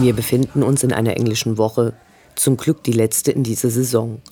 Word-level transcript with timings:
Wir 0.00 0.14
befinden 0.14 0.62
uns 0.62 0.84
in 0.84 0.92
einer 0.92 1.16
englischen 1.16 1.58
Woche, 1.58 1.92
zum 2.36 2.56
Glück 2.56 2.84
die 2.84 2.92
letzte 2.92 3.32
in 3.32 3.42
dieser 3.42 3.68
Saison. 3.68 4.22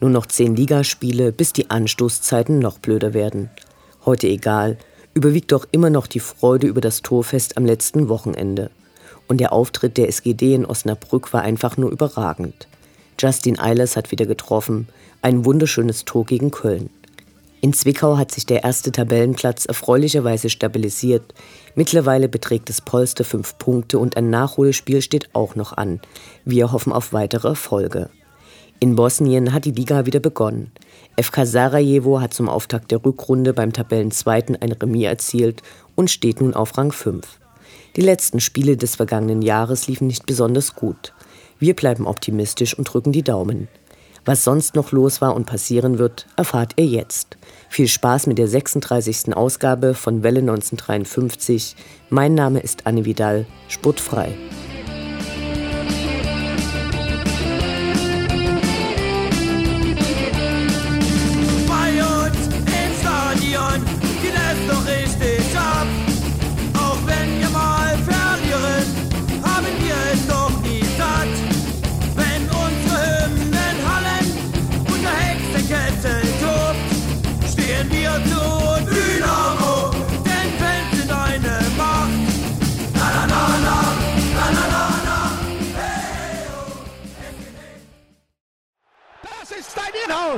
Nur 0.00 0.08
noch 0.08 0.24
zehn 0.24 0.56
Ligaspiele, 0.56 1.30
bis 1.30 1.52
die 1.52 1.68
Anstoßzeiten 1.68 2.58
noch 2.58 2.78
blöder 2.78 3.12
werden. 3.12 3.50
Heute 4.06 4.28
egal, 4.28 4.78
überwiegt 5.12 5.52
doch 5.52 5.68
immer 5.72 5.90
noch 5.90 6.06
die 6.06 6.20
Freude 6.20 6.68
über 6.68 6.80
das 6.80 7.02
Torfest 7.02 7.58
am 7.58 7.66
letzten 7.66 8.08
Wochenende. 8.08 8.70
Und 9.28 9.42
der 9.42 9.52
Auftritt 9.52 9.98
der 9.98 10.08
SGD 10.08 10.54
in 10.54 10.64
Osnabrück 10.64 11.34
war 11.34 11.42
einfach 11.42 11.76
nur 11.76 11.90
überragend. 11.90 12.66
Justin 13.20 13.58
Eilers 13.58 13.96
hat 13.96 14.12
wieder 14.12 14.24
getroffen, 14.24 14.88
ein 15.20 15.44
wunderschönes 15.44 16.06
Tor 16.06 16.24
gegen 16.24 16.50
Köln. 16.50 16.88
In 17.62 17.74
Zwickau 17.74 18.16
hat 18.16 18.32
sich 18.32 18.46
der 18.46 18.64
erste 18.64 18.90
Tabellenplatz 18.90 19.66
erfreulicherweise 19.66 20.48
stabilisiert. 20.48 21.34
Mittlerweile 21.74 22.28
beträgt 22.28 22.70
das 22.70 22.80
Polster 22.80 23.22
fünf 23.22 23.58
Punkte 23.58 23.98
und 23.98 24.16
ein 24.16 24.30
Nachholspiel 24.30 25.02
steht 25.02 25.28
auch 25.34 25.56
noch 25.56 25.74
an. 25.74 26.00
Wir 26.46 26.72
hoffen 26.72 26.92
auf 26.92 27.12
weitere 27.12 27.48
Erfolge. 27.48 28.08
In 28.78 28.96
Bosnien 28.96 29.52
hat 29.52 29.66
die 29.66 29.72
Liga 29.72 30.06
wieder 30.06 30.20
begonnen. 30.20 30.72
FK 31.20 31.44
Sarajevo 31.44 32.22
hat 32.22 32.32
zum 32.32 32.48
Auftakt 32.48 32.90
der 32.90 33.04
Rückrunde 33.04 33.52
beim 33.52 33.74
Tabellenzweiten 33.74 34.56
ein 34.56 34.72
Remis 34.72 35.04
erzielt 35.04 35.62
und 35.96 36.10
steht 36.10 36.40
nun 36.40 36.54
auf 36.54 36.78
Rang 36.78 36.92
5. 36.92 37.26
Die 37.96 38.00
letzten 38.00 38.40
Spiele 38.40 38.78
des 38.78 38.96
vergangenen 38.96 39.42
Jahres 39.42 39.86
liefen 39.86 40.06
nicht 40.06 40.24
besonders 40.24 40.76
gut. 40.76 41.12
Wir 41.58 41.76
bleiben 41.76 42.06
optimistisch 42.06 42.72
und 42.72 42.84
drücken 42.84 43.12
die 43.12 43.22
Daumen. 43.22 43.68
Was 44.24 44.44
sonst 44.44 44.74
noch 44.74 44.92
los 44.92 45.20
war 45.20 45.34
und 45.34 45.46
passieren 45.46 45.98
wird, 45.98 46.26
erfahrt 46.36 46.74
ihr 46.76 46.86
jetzt. 46.86 47.36
Viel 47.68 47.88
Spaß 47.88 48.26
mit 48.26 48.38
der 48.38 48.48
36. 48.48 49.34
Ausgabe 49.34 49.94
von 49.94 50.22
Welle 50.22 50.40
1953. 50.40 51.76
Mein 52.10 52.34
Name 52.34 52.60
ist 52.60 52.86
Anne 52.86 53.04
Vidal, 53.04 53.46
sportfrei. 53.68 54.36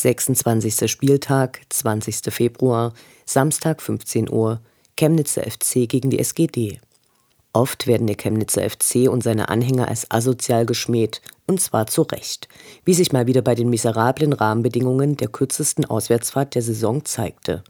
26. 0.00 0.90
Spieltag, 0.90 1.60
20. 1.68 2.32
Februar, 2.32 2.94
Samstag 3.26 3.82
15 3.82 4.30
Uhr, 4.30 4.60
Chemnitzer 4.96 5.42
FC 5.42 5.88
gegen 5.88 6.10
die 6.10 6.18
SGD. 6.18 6.80
Oft 7.52 7.86
werden 7.86 8.06
der 8.06 8.16
Chemnitzer 8.16 8.62
FC 8.68 9.10
und 9.10 9.22
seine 9.22 9.48
Anhänger 9.48 9.88
als 9.88 10.10
asozial 10.10 10.64
geschmäht, 10.66 11.20
und 11.46 11.60
zwar 11.60 11.86
zu 11.86 12.02
Recht, 12.02 12.48
wie 12.84 12.94
sich 12.94 13.12
mal 13.12 13.26
wieder 13.26 13.42
bei 13.42 13.54
den 13.54 13.68
miserablen 13.68 14.32
Rahmenbedingungen 14.32 15.16
der 15.16 15.28
kürzesten 15.28 15.84
Auswärtsfahrt 15.84 16.54
der 16.54 16.62
Saison 16.62 17.04
zeigte. 17.04 17.64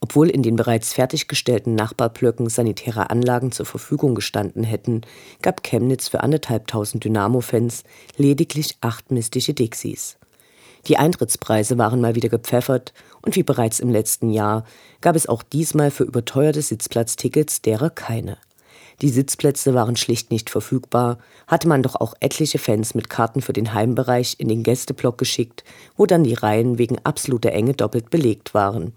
Obwohl 0.00 0.28
in 0.28 0.42
den 0.42 0.56
bereits 0.56 0.92
fertiggestellten 0.92 1.74
Nachbarblöcken 1.74 2.50
sanitäre 2.50 3.10
Anlagen 3.10 3.50
zur 3.50 3.66
Verfügung 3.66 4.14
gestanden 4.14 4.62
hätten, 4.62 5.00
gab 5.42 5.62
Chemnitz 5.64 6.08
für 6.08 6.22
anderthalbtausend 6.22 7.02
Dynamo-Fans 7.02 7.82
lediglich 8.18 8.76
acht 8.82 9.10
mistige 9.10 9.54
Dixies. 9.54 10.18
Die 10.86 10.98
Eintrittspreise 10.98 11.78
waren 11.78 12.00
mal 12.00 12.14
wieder 12.14 12.28
gepfeffert 12.28 12.92
und 13.22 13.34
wie 13.34 13.42
bereits 13.42 13.80
im 13.80 13.90
letzten 13.90 14.30
Jahr 14.30 14.64
gab 15.00 15.16
es 15.16 15.28
auch 15.28 15.42
diesmal 15.42 15.90
für 15.90 16.04
überteuerte 16.04 16.62
Sitzplatztickets 16.62 17.60
derer 17.62 17.90
keine. 17.90 18.38
Die 19.02 19.10
Sitzplätze 19.10 19.74
waren 19.74 19.96
schlicht 19.96 20.30
nicht 20.30 20.48
verfügbar, 20.48 21.18
hatte 21.46 21.68
man 21.68 21.82
doch 21.82 21.96
auch 21.96 22.14
etliche 22.20 22.58
Fans 22.58 22.94
mit 22.94 23.10
Karten 23.10 23.42
für 23.42 23.52
den 23.52 23.74
Heimbereich 23.74 24.36
in 24.38 24.48
den 24.48 24.62
Gästeblock 24.62 25.18
geschickt, 25.18 25.64
wo 25.96 26.06
dann 26.06 26.24
die 26.24 26.34
Reihen 26.34 26.78
wegen 26.78 26.98
absoluter 27.04 27.52
Enge 27.52 27.74
doppelt 27.74 28.08
belegt 28.08 28.54
waren. 28.54 28.92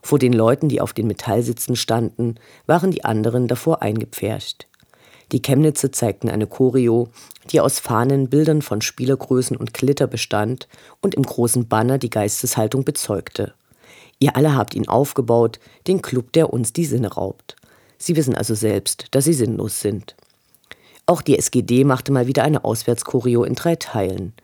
Vor 0.00 0.18
den 0.18 0.32
Leuten, 0.32 0.68
die 0.68 0.80
auf 0.80 0.92
den 0.92 1.06
Metallsitzen 1.06 1.76
standen, 1.76 2.36
waren 2.66 2.90
die 2.90 3.04
anderen 3.04 3.48
davor 3.48 3.82
eingepfercht. 3.82 4.68
Die 5.32 5.40
Chemnitzer 5.40 5.90
zeigten 5.92 6.28
eine 6.28 6.46
Choreo, 6.46 7.08
die 7.50 7.60
aus 7.60 7.78
Fahnen, 7.78 8.28
Bildern 8.28 8.60
von 8.60 8.82
Spielergrößen 8.82 9.56
und 9.56 9.72
Glitter 9.72 10.06
bestand 10.06 10.68
und 11.00 11.14
im 11.14 11.22
großen 11.22 11.68
Banner 11.68 11.98
die 11.98 12.10
Geisteshaltung 12.10 12.84
bezeugte. 12.84 13.54
Ihr 14.18 14.36
alle 14.36 14.54
habt 14.54 14.74
ihn 14.74 14.88
aufgebaut, 14.88 15.58
den 15.86 16.02
Club, 16.02 16.32
der 16.32 16.52
uns 16.52 16.72
die 16.72 16.84
Sinne 16.84 17.14
raubt. 17.14 17.56
Sie 17.98 18.14
wissen 18.14 18.34
also 18.34 18.54
selbst, 18.54 19.06
dass 19.10 19.24
sie 19.24 19.32
sinnlos 19.32 19.80
sind. 19.80 20.14
Auch 21.06 21.22
die 21.22 21.38
SGD 21.38 21.84
machte 21.84 22.12
mal 22.12 22.26
wieder 22.26 22.44
eine 22.44 22.64
Auswärtschoreo 22.64 23.44
in 23.44 23.54
drei 23.54 23.76
Teilen. 23.76 24.34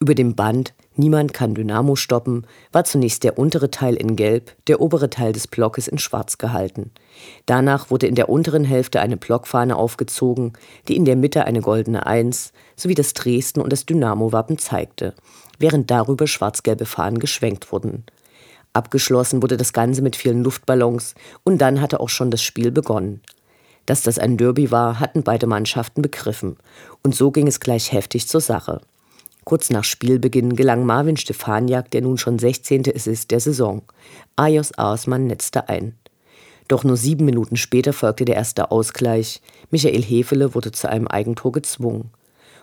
Über 0.00 0.14
dem 0.14 0.34
Band 0.34 0.74
Niemand 0.94 1.32
kann 1.32 1.54
Dynamo 1.54 1.96
stoppen 1.96 2.46
war 2.70 2.84
zunächst 2.84 3.24
der 3.24 3.38
untere 3.38 3.70
Teil 3.70 3.94
in 3.94 4.14
Gelb, 4.14 4.54
der 4.66 4.80
obere 4.80 5.08
Teil 5.08 5.32
des 5.32 5.46
Blockes 5.46 5.88
in 5.88 5.98
Schwarz 5.98 6.36
gehalten. 6.36 6.90
Danach 7.46 7.90
wurde 7.90 8.06
in 8.06 8.14
der 8.14 8.28
unteren 8.28 8.64
Hälfte 8.64 9.00
eine 9.00 9.16
Blockfahne 9.16 9.76
aufgezogen, 9.76 10.52
die 10.88 10.96
in 10.96 11.06
der 11.06 11.16
Mitte 11.16 11.44
eine 11.44 11.62
goldene 11.62 12.04
Eins 12.06 12.52
sowie 12.76 12.94
das 12.94 13.14
Dresden 13.14 13.60
und 13.60 13.72
das 13.72 13.86
Dynamo-Wappen 13.86 14.58
zeigte, 14.58 15.14
während 15.58 15.90
darüber 15.90 16.26
schwarz-gelbe 16.26 16.84
Fahnen 16.84 17.20
geschwenkt 17.20 17.72
wurden. 17.72 18.04
Abgeschlossen 18.74 19.42
wurde 19.42 19.56
das 19.56 19.72
Ganze 19.72 20.02
mit 20.02 20.16
vielen 20.16 20.44
Luftballons 20.44 21.14
und 21.42 21.58
dann 21.58 21.80
hatte 21.80 22.00
auch 22.00 22.08
schon 22.08 22.30
das 22.30 22.42
Spiel 22.42 22.70
begonnen. 22.70 23.22
Dass 23.86 24.02
das 24.02 24.18
ein 24.18 24.36
Derby 24.36 24.70
war, 24.70 25.00
hatten 25.00 25.22
beide 25.22 25.46
Mannschaften 25.46 26.02
begriffen 26.02 26.56
und 27.02 27.14
so 27.14 27.30
ging 27.30 27.46
es 27.46 27.60
gleich 27.60 27.92
heftig 27.92 28.28
zur 28.28 28.40
Sache. 28.40 28.80
Kurz 29.44 29.70
nach 29.70 29.84
Spielbeginn 29.84 30.54
gelang 30.54 30.86
Marvin 30.86 31.16
Stefaniak 31.16 31.90
der 31.90 32.02
nun 32.02 32.18
schon 32.18 32.38
16. 32.38 32.84
Assist 32.94 33.30
der 33.30 33.40
Saison. 33.40 33.82
Ajos 34.36 34.72
Arsmann 34.78 35.26
netzte 35.26 35.68
ein. 35.68 35.96
Doch 36.68 36.84
nur 36.84 36.96
sieben 36.96 37.24
Minuten 37.24 37.56
später 37.56 37.92
folgte 37.92 38.24
der 38.24 38.36
erste 38.36 38.70
Ausgleich. 38.70 39.42
Michael 39.70 40.02
Hefele 40.02 40.54
wurde 40.54 40.72
zu 40.72 40.88
einem 40.88 41.08
Eigentor 41.08 41.52
gezwungen. 41.52 42.10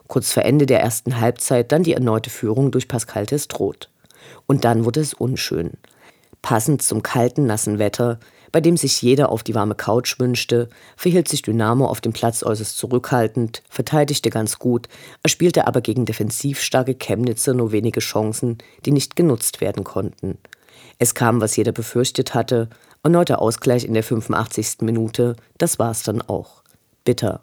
Kurz 0.08 0.32
vor 0.32 0.44
Ende 0.44 0.66
der 0.66 0.82
ersten 0.82 1.20
Halbzeit 1.20 1.72
dann 1.72 1.84
die 1.84 1.94
erneute 1.94 2.30
Führung 2.30 2.72
durch 2.72 2.88
Pascal 2.88 3.26
Testroth. 3.26 3.90
Und 4.48 4.64
dann 4.64 4.86
wurde 4.86 5.02
es 5.02 5.14
unschön. 5.14 5.74
Passend 6.42 6.82
zum 6.82 7.04
kalten, 7.04 7.46
nassen 7.46 7.78
Wetter, 7.78 8.20
bei 8.52 8.62
dem 8.62 8.78
sich 8.78 9.02
jeder 9.02 9.30
auf 9.30 9.44
die 9.44 9.56
warme 9.56 9.76
Couch 9.76 10.20
wünschte, 10.20 10.70
verhielt 10.96 11.28
sich 11.28 11.42
Dynamo 11.42 11.86
auf 11.86 12.02
dem 12.02 12.14
Platz 12.14 12.44
äußerst 12.44 12.78
zurückhaltend, 12.78 13.64
verteidigte 13.70 14.30
ganz 14.30 14.60
gut, 14.60 14.88
erspielte 15.24 15.68
aber 15.68 15.82
gegen 15.82 16.06
defensiv 16.06 16.62
starke 16.62 16.96
Chemnitzer 16.96 17.54
nur 17.54 17.72
wenige 17.72 18.00
Chancen, 18.00 18.58
die 18.86 18.92
nicht 18.92 19.16
genutzt 19.16 19.62
werden 19.62 19.84
konnten. 19.84 20.38
Es 20.98 21.16
kam, 21.16 21.42
was 21.42 21.56
jeder 21.56 21.72
befürchtet 21.72 22.34
hatte, 22.34 22.70
erneuter 23.04 23.42
Ausgleich 23.42 23.86
in 23.86 23.94
der 23.94 24.04
85. 24.04 24.82
Minute, 24.82 25.36
das 25.58 25.80
war's 25.80 26.04
dann 26.04 26.22
auch. 26.22 26.64
Bitter. 27.06 27.42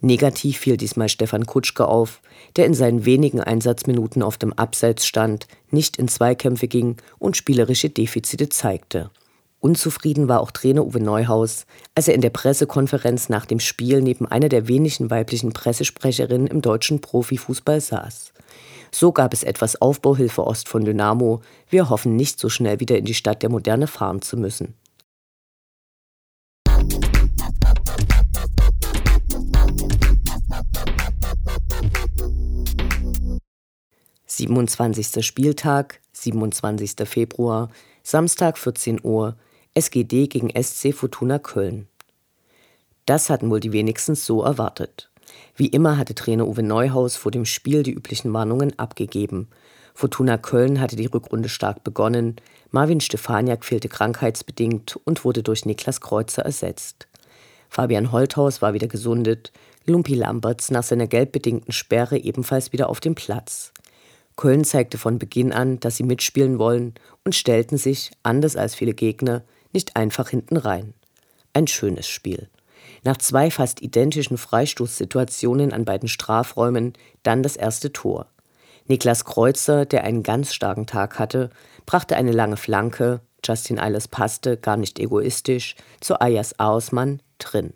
Negativ 0.00 0.58
fiel 0.58 0.76
diesmal 0.76 1.08
Stefan 1.08 1.46
Kutschke 1.46 1.86
auf, 1.86 2.20
der 2.56 2.66
in 2.66 2.74
seinen 2.74 3.04
wenigen 3.04 3.40
Einsatzminuten 3.40 4.22
auf 4.22 4.36
dem 4.36 4.52
Abseits 4.52 5.06
stand, 5.06 5.46
nicht 5.70 5.96
in 5.96 6.08
Zweikämpfe 6.08 6.66
ging 6.66 6.96
und 7.20 7.36
spielerische 7.36 7.88
Defizite 7.88 8.48
zeigte. 8.48 9.10
Unzufrieden 9.62 10.26
war 10.26 10.40
auch 10.40 10.50
Trainer 10.50 10.84
Uwe 10.84 10.98
Neuhaus, 10.98 11.66
als 11.94 12.08
er 12.08 12.14
in 12.14 12.20
der 12.20 12.30
Pressekonferenz 12.30 13.28
nach 13.28 13.46
dem 13.46 13.60
Spiel 13.60 14.02
neben 14.02 14.26
einer 14.26 14.48
der 14.48 14.66
wenigen 14.66 15.08
weiblichen 15.08 15.52
Pressesprecherinnen 15.52 16.48
im 16.48 16.62
deutschen 16.62 17.00
Profifußball 17.00 17.80
saß. 17.80 18.32
So 18.90 19.12
gab 19.12 19.32
es 19.32 19.44
etwas 19.44 19.80
Aufbauhilfe 19.80 20.44
Ost 20.44 20.68
von 20.68 20.84
Dynamo. 20.84 21.42
Wir 21.70 21.90
hoffen 21.90 22.16
nicht 22.16 22.40
so 22.40 22.48
schnell 22.48 22.80
wieder 22.80 22.98
in 22.98 23.04
die 23.04 23.14
Stadt 23.14 23.44
der 23.44 23.50
Moderne 23.50 23.86
fahren 23.86 24.20
zu 24.20 24.36
müssen. 24.36 24.74
27. 34.26 35.24
Spieltag, 35.24 36.00
27. 36.14 37.06
Februar, 37.06 37.70
Samstag 38.02 38.58
14 38.58 38.98
Uhr, 39.04 39.36
SGD 39.74 40.26
gegen 40.28 40.50
SC 40.50 40.92
Fortuna 40.92 41.38
Köln. 41.38 41.88
Das 43.06 43.30
hatten 43.30 43.48
wohl 43.48 43.60
die 43.60 43.72
wenigsten 43.72 44.14
so 44.14 44.42
erwartet. 44.42 45.10
Wie 45.56 45.68
immer 45.68 45.96
hatte 45.96 46.14
Trainer 46.14 46.46
Uwe 46.46 46.62
Neuhaus 46.62 47.16
vor 47.16 47.32
dem 47.32 47.46
Spiel 47.46 47.82
die 47.82 47.92
üblichen 47.92 48.34
Warnungen 48.34 48.78
abgegeben. 48.78 49.48
Fortuna 49.94 50.36
Köln 50.36 50.78
hatte 50.78 50.96
die 50.96 51.06
Rückrunde 51.06 51.48
stark 51.48 51.84
begonnen, 51.84 52.36
Marvin 52.70 53.00
Stefaniak 53.00 53.64
fehlte 53.64 53.88
krankheitsbedingt 53.88 55.00
und 55.04 55.24
wurde 55.24 55.42
durch 55.42 55.64
Niklas 55.64 56.02
Kreuzer 56.02 56.42
ersetzt. 56.42 57.08
Fabian 57.70 58.12
Holthaus 58.12 58.60
war 58.60 58.74
wieder 58.74 58.88
gesundet, 58.88 59.52
Lumpi 59.86 60.14
Lamberts 60.14 60.70
nach 60.70 60.82
seiner 60.82 61.06
gelbbedingten 61.06 61.72
Sperre 61.72 62.18
ebenfalls 62.18 62.74
wieder 62.74 62.90
auf 62.90 63.00
dem 63.00 63.14
Platz. 63.14 63.72
Köln 64.36 64.64
zeigte 64.64 64.98
von 64.98 65.18
Beginn 65.18 65.50
an, 65.50 65.80
dass 65.80 65.96
sie 65.96 66.02
mitspielen 66.02 66.58
wollen 66.58 66.92
und 67.24 67.34
stellten 67.34 67.78
sich, 67.78 68.10
anders 68.22 68.56
als 68.56 68.74
viele 68.74 68.92
Gegner, 68.92 69.44
nicht 69.72 69.96
einfach 69.96 70.28
hinten 70.28 70.56
rein. 70.56 70.94
Ein 71.52 71.66
schönes 71.66 72.08
Spiel. 72.08 72.48
Nach 73.04 73.16
zwei 73.16 73.50
fast 73.50 73.82
identischen 73.82 74.38
Freistoßsituationen 74.38 75.72
an 75.72 75.84
beiden 75.84 76.08
Strafräumen 76.08 76.92
dann 77.22 77.42
das 77.42 77.56
erste 77.56 77.92
Tor. 77.92 78.26
Niklas 78.86 79.24
Kreuzer, 79.24 79.86
der 79.86 80.04
einen 80.04 80.22
ganz 80.22 80.54
starken 80.54 80.86
Tag 80.86 81.18
hatte, 81.18 81.50
brachte 81.86 82.16
eine 82.16 82.32
lange 82.32 82.56
Flanke, 82.56 83.20
Justin 83.44 83.78
Eilers 83.78 84.08
passte, 84.08 84.56
gar 84.56 84.76
nicht 84.76 84.98
egoistisch, 84.98 85.74
zu 86.00 86.20
Ayas 86.20 86.58
Ausmann 86.58 87.20
drin. 87.38 87.72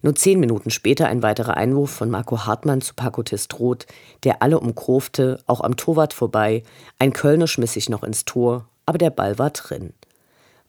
Nur 0.00 0.16
zehn 0.16 0.40
Minuten 0.40 0.70
später 0.70 1.06
ein 1.06 1.22
weiterer 1.22 1.56
Einwurf 1.56 1.90
von 1.90 2.10
Marco 2.10 2.44
Hartmann 2.44 2.80
zu 2.80 2.94
Paco 2.94 3.22
Testroth, 3.22 3.86
der 4.24 4.42
alle 4.42 4.58
umkurfte, 4.58 5.38
auch 5.46 5.60
am 5.60 5.76
Torwart 5.76 6.12
vorbei. 6.12 6.64
Ein 6.98 7.12
Kölner 7.12 7.46
schmiss 7.46 7.74
sich 7.74 7.88
noch 7.88 8.02
ins 8.02 8.24
Tor, 8.24 8.66
aber 8.84 8.98
der 8.98 9.10
Ball 9.10 9.38
war 9.38 9.50
drin. 9.50 9.92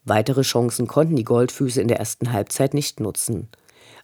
Weitere 0.04 0.42
Chancen 0.42 0.86
konnten 0.86 1.16
die 1.16 1.24
Goldfüße 1.24 1.80
in 1.80 1.88
der 1.88 1.98
ersten 1.98 2.32
Halbzeit 2.32 2.74
nicht 2.74 3.00
nutzen. 3.00 3.48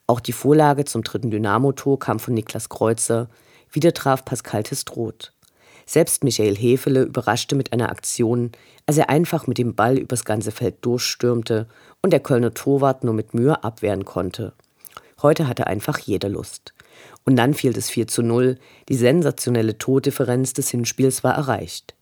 Auch 0.07 0.21
die 0.21 0.33
Vorlage 0.33 0.85
zum 0.87 1.03
dritten 1.03 1.31
Dynamo-Tor 1.31 1.99
kam 1.99 2.19
von 2.19 2.35
Niklas 2.35 2.69
Kreuzer. 2.69 3.29
Wieder 3.71 3.93
traf 3.93 4.25
Pascal 4.25 4.63
Testroth. 4.63 5.33
Selbst 5.87 6.25
Michael 6.25 6.57
Hefele 6.57 7.03
überraschte 7.03 7.55
mit 7.55 7.73
einer 7.73 7.91
Aktion, 7.91 8.53
als 8.87 8.97
er 8.97 9.11
einfach 9.11 9.47
mit 9.47 9.59
dem 9.59 9.75
Ball 9.75 9.99
übers 9.99 10.25
ganze 10.25 10.53
Feld 10.53 10.77
durchstürmte 10.83 11.67
und 12.01 12.13
der 12.13 12.21
Kölner 12.21 12.55
Torwart 12.55 13.05
nur 13.05 13.15
mit 13.15 13.35
Mühe 13.35 13.63
abwehren 13.63 14.05
konnte. 14.05 14.53
Heute 15.21 15.49
hatte 15.49 15.67
einfach 15.67 15.99
jeder 15.99 16.29
Lust. 16.29 16.73
Und 17.25 17.37
dann 17.37 17.55
fiel 17.55 17.77
es 17.77 17.91
4 17.91 18.07
zu 18.09 18.23
0. 18.23 18.57
Die 18.89 18.97
sensationelle 18.97 19.77
Tordifferenz 19.77 20.55
des 20.55 20.71
Hinspiels 20.71 21.23
war 21.23 21.35
erreicht. 21.35 21.95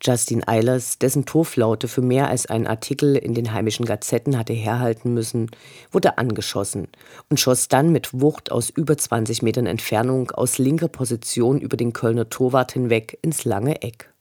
Justin 0.00 0.46
Eilers, 0.46 0.98
dessen 0.98 1.26
Torflaute 1.26 1.88
für 1.88 2.02
mehr 2.02 2.28
als 2.28 2.46
einen 2.46 2.68
Artikel 2.68 3.16
in 3.16 3.34
den 3.34 3.52
heimischen 3.52 3.84
Gazetten 3.84 4.38
hatte 4.38 4.52
herhalten 4.52 5.12
müssen, 5.12 5.50
wurde 5.90 6.18
angeschossen 6.18 6.86
und 7.28 7.40
schoss 7.40 7.66
dann 7.66 7.90
mit 7.90 8.20
Wucht 8.20 8.52
aus 8.52 8.70
über 8.70 8.96
20 8.96 9.42
Metern 9.42 9.66
Entfernung 9.66 10.30
aus 10.30 10.58
linker 10.58 10.88
Position 10.88 11.60
über 11.60 11.76
den 11.76 11.92
Kölner 11.92 12.28
Torwart 12.28 12.72
hinweg 12.72 13.18
ins 13.22 13.44
lange 13.44 13.82
Eck. 13.82 14.12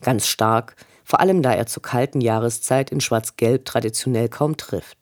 Ganz 0.00 0.26
stark, 0.26 0.74
vor 1.04 1.20
allem 1.20 1.42
da 1.42 1.52
er 1.52 1.66
zur 1.66 1.82
kalten 1.82 2.22
Jahreszeit 2.22 2.90
in 2.90 3.02
Schwarz-Gelb 3.02 3.66
traditionell 3.66 4.30
kaum 4.30 4.56
trifft. 4.56 4.96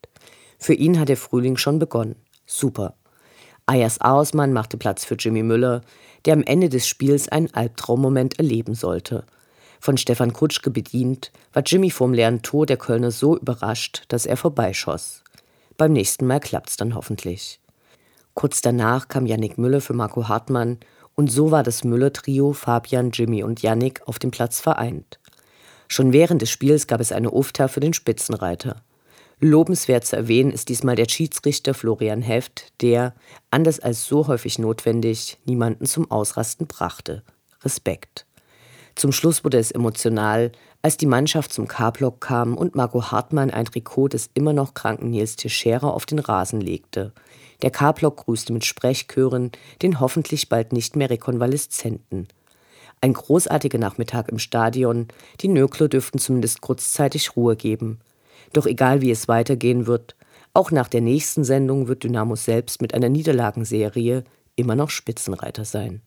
Für 0.57 0.73
ihn 0.73 0.99
hat 0.99 1.07
der 1.07 1.17
Frühling 1.17 1.55
schon 1.55 1.79
begonnen. 1.79 2.15
Super. 2.45 2.95
Ayas 3.67 4.01
Ausmann 4.01 4.51
machte 4.51 4.77
Platz 4.77 5.05
für 5.05 5.15
Jimmy 5.15 5.43
Müller, 5.43 5.81
der 6.25 6.33
am 6.33 6.43
Ende 6.43 6.67
des 6.67 6.87
Spiels 6.87 7.29
einen 7.29 7.53
Albtraummoment 7.53 8.37
erleben 8.39 8.73
sollte. 8.73 9.23
Von 9.79 9.97
Stefan 9.97 10.33
Kutschke 10.33 10.69
bedient, 10.69 11.31
war 11.53 11.63
Jimmy 11.65 11.89
vom 11.89 12.13
leeren 12.13 12.41
Tor 12.41 12.65
der 12.65 12.77
Kölner 12.77 13.11
so 13.11 13.37
überrascht, 13.37 14.03
dass 14.09 14.25
er 14.25 14.37
vorbeischoss. 14.37 15.23
Beim 15.77 15.93
nächsten 15.93 16.27
Mal 16.27 16.39
klappt's 16.39 16.75
dann 16.75 16.95
hoffentlich. 16.95 17.61
Kurz 18.33 18.61
danach 18.61 19.07
kam 19.07 19.25
Yannick 19.25 19.57
Müller 19.57 19.81
für 19.81 19.93
Marco 19.93 20.27
Hartmann 20.27 20.79
und 21.15 21.31
so 21.31 21.51
war 21.51 21.63
das 21.63 21.83
Müller-Trio 21.83 22.53
Fabian, 22.53 23.11
Jimmy 23.11 23.43
und 23.43 23.61
Yannick 23.61 24.01
auf 24.07 24.19
dem 24.19 24.31
Platz 24.31 24.59
vereint. 24.59 25.19
Schon 25.87 26.13
während 26.13 26.41
des 26.41 26.49
Spiels 26.49 26.87
gab 26.87 27.01
es 27.01 27.11
eine 27.11 27.31
UFTA 27.31 27.67
für 27.67 27.79
den 27.79 27.93
Spitzenreiter. 27.93 28.83
Lobenswert 29.39 30.05
zu 30.05 30.17
erwähnen 30.17 30.51
ist 30.51 30.69
diesmal 30.69 30.95
der 30.95 31.09
Schiedsrichter 31.09 31.73
Florian 31.73 32.21
Heft, 32.21 32.73
der, 32.81 33.15
anders 33.51 33.79
als 33.79 34.05
so 34.05 34.27
häufig 34.27 34.59
notwendig, 34.59 35.37
niemanden 35.45 35.85
zum 35.85 36.11
Ausrasten 36.11 36.67
brachte. 36.67 37.23
Respekt. 37.63 38.25
Zum 38.99 39.13
Schluss 39.13 39.45
wurde 39.45 39.57
es 39.57 39.71
emotional, 39.71 40.51
als 40.81 40.97
die 40.97 41.05
Mannschaft 41.05 41.53
zum 41.53 41.69
K-Block 41.69 42.19
kam 42.19 42.57
und 42.57 42.75
Marco 42.75 43.01
Hartmann 43.11 43.49
ein 43.49 43.63
Trikot 43.63 44.09
des 44.09 44.29
immer 44.33 44.51
noch 44.51 44.73
kranken 44.73 45.11
Nils 45.11 45.37
Teixeira 45.37 45.87
auf 45.87 46.05
den 46.05 46.19
Rasen 46.19 46.59
legte. 46.59 47.13
Der 47.61 47.71
K-Block 47.71 48.17
grüßte 48.17 48.51
mit 48.51 48.65
Sprechchören 48.65 49.53
den 49.81 50.01
hoffentlich 50.01 50.49
bald 50.49 50.73
nicht 50.73 50.97
mehr 50.97 51.09
Rekonvaleszenten. 51.09 52.27
Ein 52.99 53.13
großartiger 53.13 53.77
Nachmittag 53.77 54.27
im 54.27 54.37
Stadion, 54.37 55.07
die 55.39 55.47
Nökler 55.47 55.87
dürften 55.87 56.19
zumindest 56.19 56.59
kurzzeitig 56.59 57.37
Ruhe 57.37 57.55
geben. 57.55 58.01
Doch 58.51 58.65
egal 58.65 58.99
wie 58.99 59.11
es 59.11 59.29
weitergehen 59.29 59.87
wird, 59.87 60.17
auch 60.53 60.71
nach 60.71 60.89
der 60.89 60.99
nächsten 60.99 61.45
Sendung 61.45 61.87
wird 61.87 62.03
Dynamo 62.03 62.35
selbst 62.35 62.81
mit 62.81 62.93
einer 62.93 63.07
Niederlagenserie 63.07 64.25
immer 64.57 64.75
noch 64.75 64.89
Spitzenreiter 64.89 65.63
sein. 65.63 66.01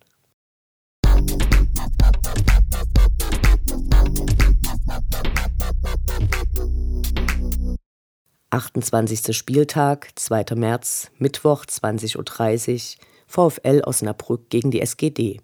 Achtundzwanzigster 8.52 9.32
Spieltag, 9.32 10.10
2. 10.14 10.56
März, 10.56 11.10
Mittwoch 11.16 11.64
20.30 11.64 12.98
Uhr, 12.98 13.50
VfL 13.50 13.80
Osnabrück 13.82 14.50
gegen 14.50 14.70
die 14.70 14.82
SGD. 14.82 15.40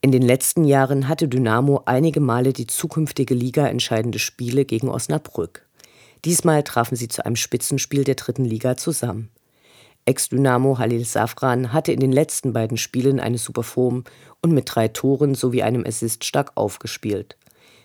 In 0.00 0.10
den 0.10 0.22
letzten 0.22 0.64
Jahren 0.64 1.06
hatte 1.06 1.28
Dynamo 1.28 1.82
einige 1.84 2.18
Male 2.18 2.52
die 2.52 2.66
zukünftige 2.66 3.34
Liga 3.34 3.68
entscheidende 3.68 4.18
Spiele 4.18 4.64
gegen 4.64 4.88
Osnabrück. 4.88 5.64
Diesmal 6.24 6.64
trafen 6.64 6.96
sie 6.96 7.06
zu 7.06 7.24
einem 7.24 7.36
Spitzenspiel 7.36 8.02
der 8.02 8.16
dritten 8.16 8.44
Liga 8.44 8.76
zusammen. 8.76 9.30
Ex-Dynamo 10.06 10.78
Halil 10.78 11.04
Safran 11.04 11.72
hatte 11.72 11.92
in 11.92 12.00
den 12.00 12.10
letzten 12.10 12.52
beiden 12.52 12.78
Spielen 12.78 13.20
eine 13.20 13.38
Superform 13.38 14.02
und 14.42 14.50
mit 14.50 14.74
drei 14.74 14.88
Toren 14.88 15.36
sowie 15.36 15.62
einem 15.62 15.86
Assist 15.86 16.24
stark 16.24 16.50
aufgespielt. 16.56 17.36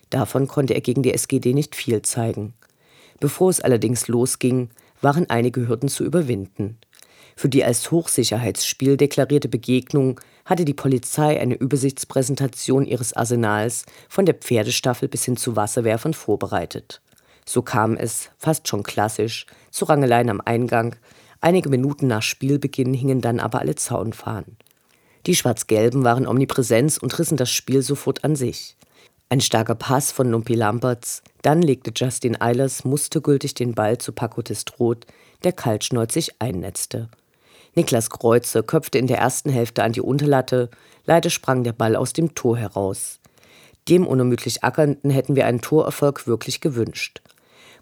Davon 0.09 0.47
konnte 0.47 0.73
er 0.73 0.81
gegen 0.81 1.03
die 1.03 1.13
SGD 1.13 1.53
nicht 1.53 1.75
viel 1.75 2.01
zeigen. 2.01 2.55
Bevor 3.19 3.49
es 3.49 3.61
allerdings 3.61 4.07
losging, 4.07 4.69
waren 5.01 5.29
einige 5.29 5.67
Hürden 5.67 5.89
zu 5.89 6.03
überwinden. 6.03 6.77
Für 7.35 7.49
die 7.49 7.63
als 7.63 7.91
Hochsicherheitsspiel 7.91 8.97
deklarierte 8.97 9.49
Begegnung 9.49 10.21
hatte 10.45 10.63
die 10.63 10.73
Polizei 10.73 11.39
eine 11.39 11.55
Übersichtspräsentation 11.55 12.85
ihres 12.85 13.13
Arsenals 13.13 13.85
von 14.07 14.25
der 14.25 14.35
Pferdestaffel 14.35 15.09
bis 15.09 15.25
hin 15.25 15.35
zu 15.35 15.55
Wasserwerfern 15.55 16.13
vorbereitet. 16.13 17.01
So 17.45 17.61
kam 17.61 17.97
es, 17.97 18.29
fast 18.37 18.67
schon 18.67 18.83
klassisch, 18.83 19.45
zu 19.69 19.85
Rangeleien 19.85 20.29
am 20.29 20.41
Eingang. 20.43 20.95
Einige 21.41 21.69
Minuten 21.69 22.07
nach 22.07 22.23
Spielbeginn 22.23 22.93
hingen 22.93 23.21
dann 23.21 23.39
aber 23.39 23.59
alle 23.59 23.75
Zaunfahnen. 23.75 24.57
Die 25.25 25.35
Schwarz-Gelben 25.35 26.03
waren 26.03 26.27
Omnipräsenz 26.27 26.97
und 26.97 27.17
rissen 27.19 27.37
das 27.37 27.51
Spiel 27.51 27.81
sofort 27.81 28.23
an 28.23 28.35
sich. 28.35 28.77
Ein 29.27 29.41
starker 29.41 29.73
Pass 29.73 30.11
von 30.11 30.29
Lumpi 30.29 30.53
Lamberts, 30.53 31.23
dann 31.41 31.63
legte 31.63 31.91
Justin 31.95 32.39
Eilers 32.39 32.85
mustergültig 32.85 33.55
den 33.55 33.73
Ball 33.73 33.97
zu 33.97 34.11
Paco 34.11 34.43
Testroth, 34.43 35.07
der 35.43 35.51
kaltschnäuzig 35.51 36.39
einnetzte. 36.39 37.09
Niklas 37.73 38.11
Kreuze 38.11 38.61
köpfte 38.61 38.99
in 38.99 39.07
der 39.07 39.17
ersten 39.17 39.49
Hälfte 39.49 39.83
an 39.83 39.93
die 39.93 40.01
Unterlatte, 40.01 40.69
leider 41.05 41.31
sprang 41.31 41.63
der 41.63 41.73
Ball 41.73 41.95
aus 41.95 42.13
dem 42.13 42.35
Tor 42.35 42.57
heraus. 42.57 43.19
Dem 43.89 44.05
unermüdlich 44.05 44.63
Ackernden 44.63 45.09
hätten 45.09 45.35
wir 45.35 45.47
einen 45.47 45.61
Torerfolg 45.61 46.27
wirklich 46.27 46.61
gewünscht. 46.61 47.21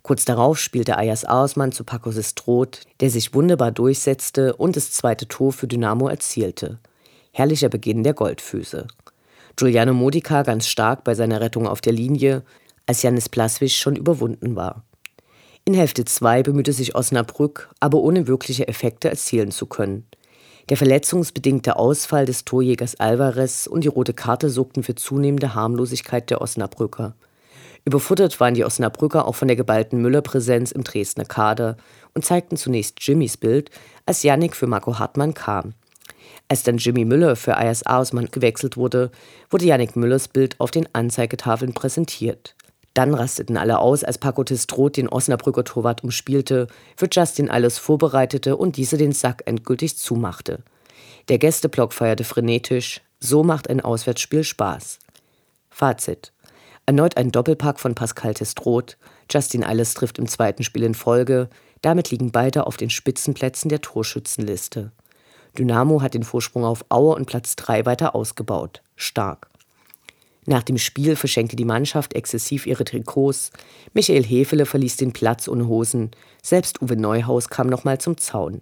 Kurz 0.02 0.26
darauf 0.26 0.60
spielte 0.60 0.98
Ayas 0.98 1.26
Ausmann 1.26 1.74
zu 1.74 1.84
Paco 1.84 2.12
Sestrot, 2.12 2.82
der 3.02 3.10
sich 3.10 3.34
wunderbar 3.34 3.72
durchsetzte 3.72 4.56
und 4.56 4.76
das 4.78 4.92
zweite 4.92 5.28
Tor 5.28 5.52
für 5.52 5.68
Dynamo 5.68 6.08
erzielte. 6.08 6.80
Herrlicher 7.32 7.70
Beginn 7.70 8.04
der 8.04 8.14
Goldfüße. 8.14 8.88
Giuliano 9.56 9.94
Modica 9.94 10.42
ganz 10.42 10.68
stark 10.68 11.04
bei 11.04 11.14
seiner 11.14 11.40
Rettung 11.40 11.68
auf 11.68 11.80
der 11.80 11.94
Linie, 11.94 12.44
als 12.88 13.04
Janis 13.04 13.30
Plaswitsch 13.30 13.78
schon 13.78 13.96
überwunden 13.96 14.56
war. 14.56 14.84
In 15.66 15.74
Hälfte 15.74 16.04
2 16.04 16.44
bemühte 16.44 16.74
sich 16.74 16.96
Osnabrück, 16.96 17.70
aber 17.80 18.00
ohne 18.00 18.28
wirkliche 18.28 18.68
Effekte 18.68 19.10
erzielen 19.10 19.52
zu 19.52 19.66
können. 19.66 20.06
Der 20.70 20.78
verletzungsbedingte 20.78 21.76
Ausfall 21.76 22.26
des 22.26 22.46
Torjägers 22.46 23.00
Alvarez 23.00 23.68
und 23.68 23.84
die 23.84 23.90
rote 23.90 24.14
Karte 24.14 24.50
sorgten 24.50 24.82
für 24.82 24.96
zunehmende 24.96 25.54
Harmlosigkeit 25.54 26.30
der 26.30 26.42
Osnabrücker. 26.42 27.16
Überfuttert 27.86 28.40
waren 28.40 28.54
die 28.54 28.64
Osnabrücker 28.64 29.28
auch 29.28 29.36
von 29.36 29.50
der 29.50 29.58
geballten 29.58 30.02
Müller-Präsenz 30.02 30.72
im 30.72 30.84
Dresdner 30.84 31.26
Kader 31.26 31.78
und 32.14 32.26
zeigten 32.26 32.58
zunächst 32.58 33.06
Jimmys 33.06 33.38
Bild, 33.38 33.72
als 34.06 34.24
Yannick 34.24 34.56
für 34.56 34.68
Marco 34.68 35.00
Hartmann 35.00 35.34
kam. 35.34 35.74
Als 36.54 36.62
dann 36.62 36.78
Jimmy 36.78 37.04
Müller 37.04 37.36
für 37.36 37.58
Ayers 37.58 37.84
Ausmann 37.88 38.30
gewechselt 38.30 38.78
wurde, 38.78 39.10
wurde 39.50 39.66
Yannick 39.66 39.96
Müllers 39.96 40.28
Bild 40.28 40.60
auf 40.60 40.70
den 40.70 40.88
Anzeigetafeln 40.94 41.74
präsentiert. 41.74 42.56
Dann 42.94 43.16
rasteten 43.16 43.58
alle 43.58 43.80
aus, 43.80 44.04
als 44.04 44.20
Paco 44.20 44.44
Testroth 44.44 44.98
den 44.98 45.10
Osnabrücker 45.10 45.64
Torwart 45.64 46.04
umspielte, 46.04 46.68
für 46.96 47.08
Justin 47.12 47.50
alles 47.50 47.80
vorbereitete 47.80 48.56
und 48.56 48.78
dieser 48.78 48.98
den 48.98 49.14
Sack 49.14 49.42
endgültig 49.48 49.98
zumachte. 49.98 50.60
Der 51.28 51.40
Gästeblock 51.40 51.92
feierte 51.92 52.24
frenetisch. 52.24 53.02
So 53.20 53.44
macht 53.44 53.68
ein 53.68 53.82
Auswärtsspiel 53.82 54.44
Spaß. 54.44 55.00
Fazit. 55.72 56.34
Erneut 56.86 57.18
ein 57.18 57.32
Doppelpack 57.32 57.80
von 57.80 57.96
Pascal 57.96 58.36
Testroth. 58.36 59.00
Justin 59.28 59.64
Alles 59.64 59.96
trifft 59.96 60.20
im 60.20 60.28
zweiten 60.28 60.64
Spiel 60.64 60.84
in 60.84 60.94
Folge. 60.94 61.50
Damit 61.82 62.12
liegen 62.12 62.32
beide 62.32 62.68
auf 62.68 62.78
den 62.78 62.92
Spitzenplätzen 62.92 63.70
der 63.70 63.82
Torschützenliste. 63.82 64.92
Dynamo 65.58 66.02
hat 66.02 66.14
den 66.14 66.24
Vorsprung 66.24 66.66
auf 66.66 66.86
Aue 66.90 67.16
und 67.16 67.26
Platz 67.26 67.56
3 67.56 67.86
weiter 67.86 68.16
ausgebaut. 68.16 68.82
Stark. 68.96 69.50
Nach 70.46 70.64
dem 70.64 70.78
Spiel 70.78 71.16
verschenkte 71.16 71.56
die 71.56 71.66
Mannschaft 71.66 72.14
exzessiv 72.14 72.66
ihre 72.66 72.84
Trikots. 72.84 73.52
Michael 73.94 74.24
Hefele 74.24 74.66
verließ 74.66 74.98
den 74.98 75.14
Platz 75.14 75.48
ohne 75.48 75.68
Hosen. 75.68 76.12
Selbst 76.42 76.82
Uwe 76.82 76.98
Neuhaus 76.98 77.50
kam 77.50 77.68
nochmal 77.68 78.00
zum 78.00 78.18
Zaun. 78.18 78.62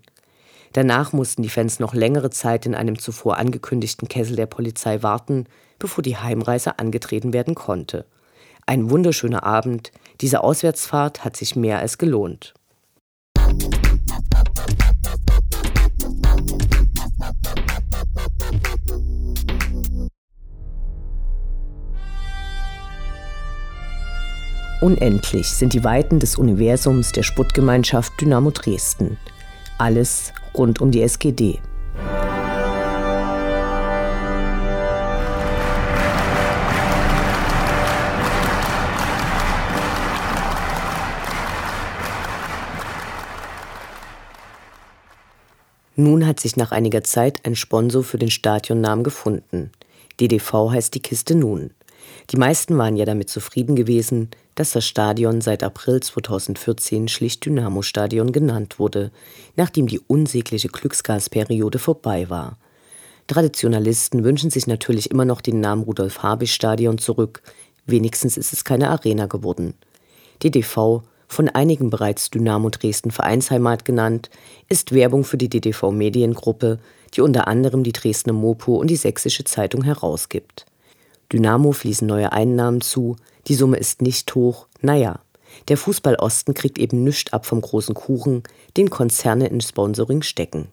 Danach 0.73 1.11
mussten 1.11 1.41
die 1.41 1.49
Fans 1.49 1.79
noch 1.79 1.93
längere 1.93 2.29
Zeit 2.29 2.65
in 2.65 2.75
einem 2.75 2.99
zuvor 2.99 3.37
angekündigten 3.37 4.07
Kessel 4.07 4.35
der 4.35 4.45
Polizei 4.45 5.01
warten, 5.01 5.45
bevor 5.79 6.03
die 6.03 6.17
Heimreise 6.17 6.77
angetreten 6.77 7.33
werden 7.33 7.55
konnte. 7.55 8.05
Ein 8.65 8.89
wunderschöner 8.89 9.43
Abend. 9.43 9.91
Diese 10.21 10.43
Auswärtsfahrt 10.43 11.25
hat 11.25 11.35
sich 11.35 11.55
mehr 11.55 11.79
als 11.79 11.97
gelohnt. 11.97 12.53
Unendlich 24.81 25.47
sind 25.47 25.73
die 25.73 25.83
Weiten 25.83 26.17
des 26.17 26.37
Universums 26.37 27.11
der 27.11 27.21
Sputtgemeinschaft 27.21 28.19
Dynamo 28.19 28.49
Dresden. 28.49 29.19
Alles 29.77 30.33
rund 30.55 30.81
um 30.81 30.89
die 30.89 31.03
SGD. 31.03 31.59
Nun 45.95 46.25
hat 46.25 46.39
sich 46.39 46.57
nach 46.57 46.71
einiger 46.71 47.03
Zeit 47.03 47.45
ein 47.45 47.55
Sponsor 47.55 48.03
für 48.03 48.17
den 48.17 48.31
Stadionnamen 48.31 49.03
gefunden. 49.03 49.71
DDV 50.19 50.71
heißt 50.71 50.95
die 50.95 51.01
Kiste 51.01 51.35
nun. 51.35 51.69
Die 52.29 52.37
meisten 52.37 52.77
waren 52.77 52.95
ja 52.95 53.05
damit 53.05 53.29
zufrieden 53.29 53.75
gewesen, 53.75 54.29
dass 54.55 54.71
das 54.71 54.85
Stadion 54.85 55.41
seit 55.41 55.63
April 55.63 56.01
2014 56.01 57.07
schlicht 57.07 57.45
Dynamo-Stadion 57.45 58.31
genannt 58.31 58.79
wurde, 58.79 59.11
nachdem 59.55 59.87
die 59.87 59.99
unsägliche 59.99 60.69
Glücksgasperiode 60.69 61.79
vorbei 61.79 62.29
war. 62.29 62.57
Traditionalisten 63.27 64.23
wünschen 64.23 64.49
sich 64.49 64.67
natürlich 64.67 65.09
immer 65.09 65.25
noch 65.25 65.41
den 65.41 65.61
Namen 65.61 65.83
Rudolf-Habich-Stadion 65.83 66.97
zurück, 66.97 67.41
wenigstens 67.85 68.37
ist 68.37 68.53
es 68.53 68.65
keine 68.65 68.89
Arena 68.89 69.25
geworden. 69.25 69.73
DDV, 70.43 71.03
von 71.27 71.47
einigen 71.47 71.89
bereits 71.89 72.29
Dynamo 72.29 72.69
Dresden 72.69 73.11
Vereinsheimat 73.11 73.85
genannt, 73.85 74.29
ist 74.67 74.93
Werbung 74.93 75.23
für 75.23 75.37
die 75.37 75.49
DDV 75.49 75.91
Mediengruppe, 75.91 76.79
die 77.13 77.21
unter 77.21 77.47
anderem 77.47 77.83
die 77.83 77.93
Dresdner 77.93 78.33
Mopo 78.33 78.75
und 78.75 78.87
die 78.87 78.95
Sächsische 78.95 79.43
Zeitung 79.43 79.83
herausgibt. 79.83 80.65
Dynamo 81.31 81.71
fließen 81.71 82.07
neue 82.07 82.33
Einnahmen 82.33 82.81
zu, 82.81 83.15
die 83.47 83.55
Summe 83.55 83.77
ist 83.77 84.01
nicht 84.01 84.35
hoch, 84.35 84.67
naja. 84.81 85.21
Der 85.69 85.77
Fußball 85.77 86.15
Osten 86.15 86.53
kriegt 86.53 86.77
eben 86.77 87.03
nichts 87.03 87.31
ab 87.31 87.45
vom 87.45 87.61
großen 87.61 87.95
Kuchen, 87.95 88.43
den 88.77 88.89
Konzerne 88.89 89.47
in 89.47 89.61
Sponsoring 89.61 90.23
stecken. 90.23 90.67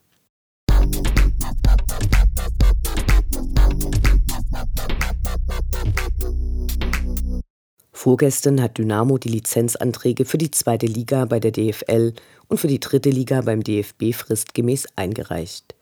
Vorgestern 7.92 8.62
hat 8.62 8.78
Dynamo 8.78 9.18
die 9.18 9.28
Lizenzanträge 9.28 10.24
für 10.24 10.38
die 10.38 10.50
zweite 10.50 10.86
Liga 10.86 11.24
bei 11.24 11.40
der 11.40 11.50
DFL 11.50 12.14
und 12.48 12.58
für 12.58 12.68
die 12.68 12.80
dritte 12.80 13.10
Liga 13.10 13.40
beim 13.42 13.62
DFB 13.62 14.12
fristgemäß 14.12 14.86
eingereicht. 14.96 15.77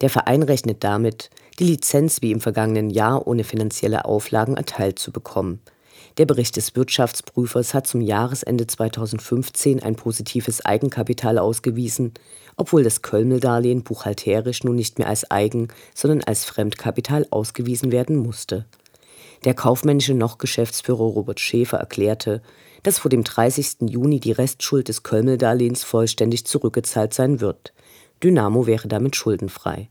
Der 0.00 0.10
Verein 0.10 0.42
rechnet 0.42 0.82
damit, 0.82 1.30
die 1.58 1.64
Lizenz 1.64 2.22
wie 2.22 2.32
im 2.32 2.40
vergangenen 2.40 2.90
Jahr 2.90 3.26
ohne 3.26 3.44
finanzielle 3.44 4.04
Auflagen 4.04 4.56
erteilt 4.56 4.98
zu 4.98 5.12
bekommen. 5.12 5.60
Der 6.16 6.26
Bericht 6.26 6.56
des 6.56 6.74
Wirtschaftsprüfers 6.74 7.74
hat 7.74 7.86
zum 7.86 8.00
Jahresende 8.00 8.66
2015 8.66 9.82
ein 9.82 9.96
positives 9.96 10.64
Eigenkapital 10.64 11.38
ausgewiesen, 11.38 12.14
obwohl 12.56 12.82
das 12.82 13.02
Kölmel-Darlehen 13.02 13.84
buchhalterisch 13.84 14.64
nun 14.64 14.76
nicht 14.76 14.98
mehr 14.98 15.08
als 15.08 15.30
Eigen, 15.30 15.68
sondern 15.94 16.24
als 16.24 16.44
Fremdkapital 16.44 17.26
ausgewiesen 17.30 17.92
werden 17.92 18.16
musste. 18.16 18.66
Der 19.44 19.54
kaufmännische 19.54 20.14
noch 20.14 20.38
Geschäftsführer 20.38 21.04
Robert 21.04 21.40
Schäfer 21.40 21.78
erklärte, 21.78 22.42
dass 22.82 22.98
vor 22.98 23.08
dem 23.08 23.24
30. 23.24 23.88
Juni 23.88 24.20
die 24.20 24.32
Restschuld 24.32 24.88
des 24.88 25.02
Kölmel-Darlehens 25.02 25.84
vollständig 25.84 26.46
zurückgezahlt 26.46 27.14
sein 27.14 27.40
wird. 27.40 27.72
Dynamo 28.22 28.66
wäre 28.66 28.86
damit 28.86 29.16
schuldenfrei. 29.16 29.88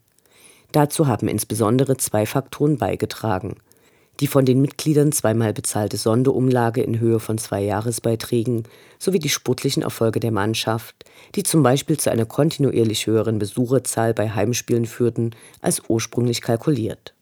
Dazu 0.71 1.07
haben 1.07 1.27
insbesondere 1.27 1.98
zwei 1.98 2.25
Faktoren 2.25 2.77
beigetragen. 2.77 3.55
Die 4.19 4.27
von 4.27 4.45
den 4.45 4.62
Mitgliedern 4.62 5.12
zweimal 5.12 5.53
bezahlte 5.53 5.98
Sonderumlage 5.98 6.83
in 6.83 7.00
Höhe 7.00 7.19
von 7.19 7.38
zwei 7.38 7.62
Jahresbeiträgen 7.62 8.63
sowie 9.00 9.19
die 9.19 9.29
sportlichen 9.29 9.81
Erfolge 9.81 10.19
der 10.19 10.31
Mannschaft, 10.31 11.05
die 11.36 11.43
zum 11.43 11.63
Beispiel 11.63 11.98
zu 11.98 12.12
einer 12.12 12.25
kontinuierlich 12.25 13.07
höheren 13.07 13.39
Besucherzahl 13.39 14.13
bei 14.13 14.29
Heimspielen 14.29 14.86
führten 14.86 15.31
als 15.62 15.81
ursprünglich 15.88 16.41
kalkuliert. 16.41 17.15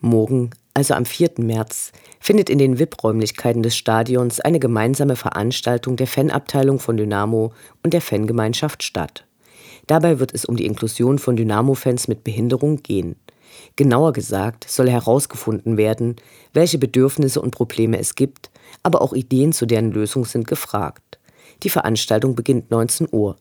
Morgen, 0.00 0.50
also 0.74 0.94
am 0.94 1.06
4. 1.06 1.30
März, 1.38 1.92
findet 2.26 2.50
in 2.50 2.58
den 2.58 2.80
VIP-Räumlichkeiten 2.80 3.62
des 3.62 3.76
Stadions 3.76 4.40
eine 4.40 4.58
gemeinsame 4.58 5.14
Veranstaltung 5.14 5.94
der 5.94 6.08
Fanabteilung 6.08 6.80
von 6.80 6.96
Dynamo 6.96 7.52
und 7.84 7.94
der 7.94 8.00
Fangemeinschaft 8.00 8.82
statt. 8.82 9.24
Dabei 9.86 10.18
wird 10.18 10.34
es 10.34 10.44
um 10.44 10.56
die 10.56 10.66
Inklusion 10.66 11.20
von 11.20 11.36
Dynamo-Fans 11.36 12.08
mit 12.08 12.24
Behinderung 12.24 12.82
gehen. 12.82 13.14
Genauer 13.76 14.12
gesagt 14.12 14.68
soll 14.68 14.90
herausgefunden 14.90 15.76
werden, 15.76 16.16
welche 16.52 16.78
Bedürfnisse 16.78 17.40
und 17.40 17.52
Probleme 17.52 17.96
es 17.96 18.16
gibt, 18.16 18.50
aber 18.82 19.02
auch 19.02 19.12
Ideen 19.12 19.52
zu 19.52 19.64
deren 19.64 19.92
Lösung 19.92 20.24
sind 20.24 20.48
gefragt. 20.48 21.20
Die 21.62 21.70
Veranstaltung 21.70 22.34
beginnt 22.34 22.72
19 22.72 23.06
Uhr. 23.12 23.36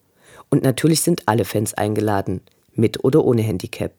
Und 0.52 0.62
natürlich 0.62 1.02
sind 1.02 1.24
alle 1.28 1.46
Fans 1.46 1.74
eingeladen, 1.74 2.42
mit 2.76 3.04
oder 3.04 3.26
ohne 3.26 3.42
Handicap. 3.42 3.94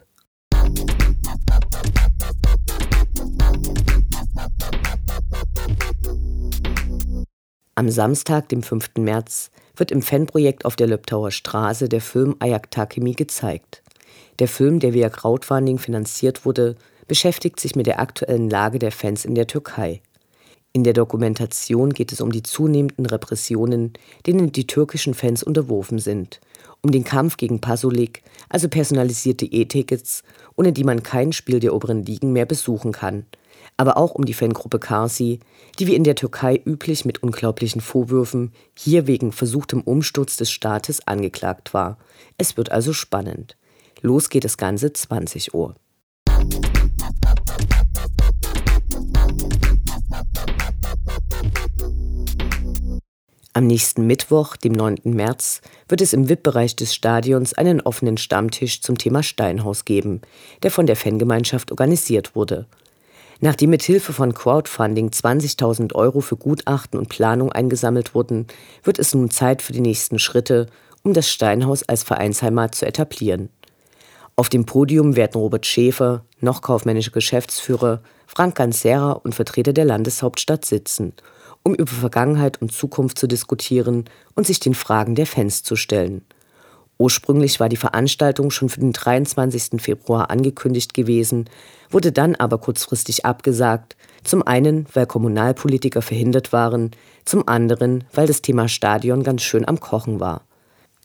Am 7.78 7.90
Samstag, 7.90 8.48
dem 8.48 8.62
5. 8.62 8.92
März, 8.96 9.50
wird 9.76 9.90
im 9.90 10.00
Fanprojekt 10.00 10.64
auf 10.64 10.76
der 10.76 10.86
Löbtauer 10.86 11.30
Straße 11.30 11.90
der 11.90 12.00
Film 12.00 12.34
Ayak 12.38 12.70
Takemi 12.70 13.12
gezeigt. 13.12 13.82
Der 14.38 14.48
Film, 14.48 14.80
der 14.80 14.94
via 14.94 15.10
Crowdfunding 15.10 15.78
finanziert 15.78 16.46
wurde, 16.46 16.76
beschäftigt 17.06 17.60
sich 17.60 17.76
mit 17.76 17.86
der 17.86 18.00
aktuellen 18.00 18.48
Lage 18.48 18.78
der 18.78 18.92
Fans 18.92 19.26
in 19.26 19.34
der 19.34 19.46
Türkei. 19.46 20.00
In 20.72 20.84
der 20.84 20.94
Dokumentation 20.94 21.90
geht 21.92 22.12
es 22.12 22.22
um 22.22 22.32
die 22.32 22.42
zunehmenden 22.42 23.04
Repressionen, 23.04 23.92
denen 24.26 24.52
die 24.52 24.66
türkischen 24.66 25.12
Fans 25.12 25.42
unterworfen 25.42 25.98
sind, 25.98 26.40
um 26.80 26.90
den 26.90 27.04
Kampf 27.04 27.36
gegen 27.36 27.60
Pasolik, 27.60 28.22
also 28.48 28.70
personalisierte 28.70 29.44
E-Tickets, 29.44 30.22
ohne 30.56 30.72
die 30.72 30.84
man 30.84 31.02
kein 31.02 31.34
Spiel 31.34 31.60
der 31.60 31.74
oberen 31.74 32.04
Ligen 32.04 32.32
mehr 32.32 32.46
besuchen 32.46 32.92
kann, 32.92 33.26
aber 33.76 33.96
auch 33.96 34.14
um 34.14 34.24
die 34.24 34.34
Fangruppe 34.34 34.78
Karsi, 34.78 35.40
die 35.78 35.86
wie 35.86 35.94
in 35.94 36.04
der 36.04 36.14
Türkei 36.14 36.60
üblich 36.64 37.04
mit 37.04 37.22
unglaublichen 37.22 37.80
Vorwürfen 37.80 38.52
hier 38.74 39.06
wegen 39.06 39.32
versuchtem 39.32 39.82
Umsturz 39.82 40.36
des 40.36 40.50
Staates 40.50 41.06
angeklagt 41.06 41.74
war. 41.74 41.98
Es 42.38 42.56
wird 42.56 42.72
also 42.72 42.92
spannend. 42.92 43.56
Los 44.00 44.28
geht 44.30 44.44
das 44.44 44.56
Ganze 44.56 44.92
20 44.92 45.54
Uhr. 45.54 45.74
Am 53.52 53.66
nächsten 53.66 54.06
Mittwoch, 54.06 54.56
dem 54.56 54.74
9. 54.74 54.98
März, 55.04 55.62
wird 55.88 56.02
es 56.02 56.12
im 56.12 56.28
VIP-Bereich 56.28 56.76
des 56.76 56.94
Stadions 56.94 57.54
einen 57.54 57.80
offenen 57.80 58.18
Stammtisch 58.18 58.82
zum 58.82 58.98
Thema 58.98 59.22
Steinhaus 59.22 59.86
geben, 59.86 60.20
der 60.62 60.70
von 60.70 60.84
der 60.84 60.94
Fangemeinschaft 60.94 61.70
organisiert 61.70 62.34
wurde. 62.34 62.66
Nachdem 63.40 63.70
mit 63.70 63.82
Hilfe 63.82 64.12
von 64.12 64.32
Crowdfunding 64.32 65.10
20.000 65.10 65.94
Euro 65.94 66.20
für 66.20 66.36
Gutachten 66.36 66.98
und 66.98 67.08
Planung 67.08 67.52
eingesammelt 67.52 68.14
wurden, 68.14 68.46
wird 68.82 68.98
es 68.98 69.14
nun 69.14 69.30
Zeit 69.30 69.60
für 69.60 69.72
die 69.72 69.80
nächsten 69.80 70.18
Schritte, 70.18 70.66
um 71.02 71.12
das 71.12 71.30
Steinhaus 71.30 71.82
als 71.82 72.02
Vereinsheimat 72.02 72.74
zu 72.74 72.86
etablieren. 72.86 73.50
Auf 74.36 74.48
dem 74.48 74.66
Podium 74.66 75.16
werden 75.16 75.40
Robert 75.40 75.66
Schäfer, 75.66 76.24
noch 76.40 76.62
kaufmännischer 76.62 77.10
Geschäftsführer, 77.10 78.02
Frank 78.26 78.56
Ganzera 78.56 79.12
und 79.12 79.34
Vertreter 79.34 79.72
der 79.72 79.84
Landeshauptstadt 79.84 80.64
sitzen, 80.64 81.14
um 81.62 81.74
über 81.74 81.90
Vergangenheit 81.90 82.60
und 82.60 82.72
Zukunft 82.72 83.18
zu 83.18 83.26
diskutieren 83.26 84.04
und 84.34 84.46
sich 84.46 84.60
den 84.60 84.74
Fragen 84.74 85.14
der 85.14 85.26
Fans 85.26 85.62
zu 85.62 85.76
stellen. 85.76 86.22
Ursprünglich 86.98 87.60
war 87.60 87.68
die 87.68 87.76
Veranstaltung 87.76 88.50
schon 88.50 88.68
für 88.68 88.80
den 88.80 88.92
23. 88.92 89.80
Februar 89.82 90.30
angekündigt 90.30 90.94
gewesen, 90.94 91.50
wurde 91.90 92.10
dann 92.10 92.34
aber 92.34 92.58
kurzfristig 92.58 93.24
abgesagt, 93.26 93.96
zum 94.24 94.42
einen, 94.42 94.86
weil 94.92 95.06
Kommunalpolitiker 95.06 96.02
verhindert 96.02 96.52
waren, 96.52 96.92
zum 97.24 97.46
anderen, 97.46 98.04
weil 98.12 98.26
das 98.26 98.42
Thema 98.42 98.68
Stadion 98.68 99.22
ganz 99.22 99.42
schön 99.42 99.68
am 99.68 99.78
Kochen 99.78 100.20
war. 100.20 100.42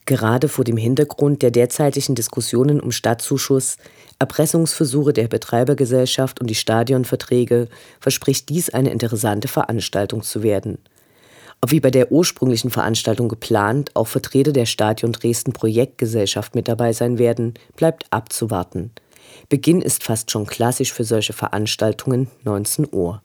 Gerade 0.05 0.47
vor 0.47 0.63
dem 0.63 0.77
Hintergrund 0.77 1.41
der 1.41 1.51
derzeitigen 1.51 2.15
Diskussionen 2.15 2.79
um 2.79 2.91
Stadtzuschuss, 2.91 3.77
Erpressungsversuche 4.17 5.13
der 5.13 5.27
Betreibergesellschaft 5.27 6.41
und 6.41 6.49
die 6.49 6.55
Stadionverträge 6.55 7.67
verspricht 7.99 8.49
dies 8.49 8.69
eine 8.69 8.91
interessante 8.91 9.47
Veranstaltung 9.47 10.23
zu 10.23 10.41
werden. 10.41 10.79
Ob 11.63 11.69
wie 11.69 11.79
bei 11.79 11.91
der 11.91 12.11
ursprünglichen 12.11 12.71
Veranstaltung 12.71 13.29
geplant 13.29 13.95
auch 13.95 14.07
Vertreter 14.07 14.51
der 14.51 14.65
Stadion 14.65 15.11
Dresden 15.11 15.53
Projektgesellschaft 15.53 16.55
mit 16.55 16.67
dabei 16.67 16.91
sein 16.91 17.19
werden, 17.19 17.53
bleibt 17.75 18.07
abzuwarten. 18.09 18.91
Beginn 19.47 19.79
ist 19.79 20.03
fast 20.03 20.31
schon 20.31 20.47
klassisch 20.47 20.91
für 20.91 21.03
solche 21.03 21.33
Veranstaltungen 21.33 22.31
19 22.43 22.87
Uhr. 22.91 23.21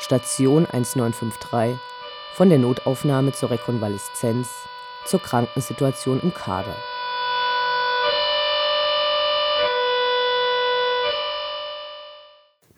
Station 0.00 0.66
1953 0.66 1.78
von 2.34 2.48
der 2.48 2.58
Notaufnahme 2.58 3.30
zur 3.30 3.52
Rekonvaleszenz 3.52 4.48
zur 5.06 5.22
Krankensituation 5.22 6.20
im 6.20 6.34
Kader. 6.34 6.74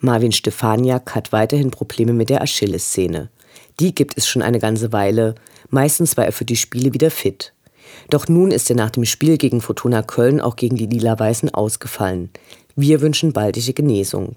Marvin 0.05 0.33
Stefaniak 0.33 1.15
hat 1.15 1.31
weiterhin 1.31 1.71
Probleme 1.71 2.13
mit 2.13 2.29
der 2.29 2.43
Achillessehne. 2.43 3.31
Die 3.79 3.95
gibt 3.95 4.19
es 4.19 4.27
schon 4.27 4.43
eine 4.43 4.59
ganze 4.59 4.93
Weile, 4.93 5.37
meistens 5.71 6.17
war 6.17 6.27
er 6.27 6.33
für 6.33 6.45
die 6.45 6.57
Spiele 6.57 6.93
wieder 6.93 7.11
fit. 7.11 7.53
Doch 8.11 8.27
nun 8.27 8.51
ist 8.51 8.69
er 8.69 8.75
nach 8.75 8.91
dem 8.91 9.05
Spiel 9.05 9.39
gegen 9.39 9.61
Fortuna 9.61 10.03
Köln 10.03 10.41
auch 10.41 10.57
gegen 10.57 10.77
die 10.77 10.87
Lila-Weißen 10.87 11.55
ausgefallen. 11.55 12.31
Wir 12.75 13.01
wünschen 13.01 13.33
baldige 13.33 13.75
Genesung. 13.75 14.35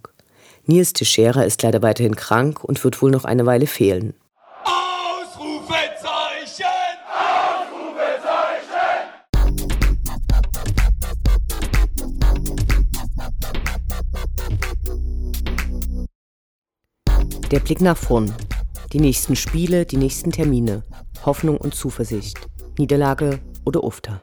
Nils 0.68 0.94
Teixeira 0.94 1.42
ist 1.42 1.64
leider 1.64 1.82
weiterhin 1.82 2.16
krank 2.16 2.64
und 2.64 2.84
wird 2.84 3.02
wohl 3.02 3.10
noch 3.10 3.26
eine 3.26 3.48
Weile 3.48 3.66
fehlen. 3.66 4.14
Der 17.52 17.60
Blick 17.60 17.80
nach 17.80 17.96
vorn. 17.96 18.34
Die 18.92 19.00
nächsten 19.00 19.36
Spiele, 19.36 19.86
die 19.86 19.98
nächsten 19.98 20.32
Termine. 20.32 20.84
Hoffnung 21.26 21.58
und 21.58 21.76
Zuversicht. 21.76 22.40
Niederlage 22.80 23.40
oder 23.66 23.84
Ufter. 23.84 24.22